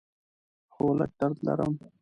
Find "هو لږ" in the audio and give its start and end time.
0.73-1.11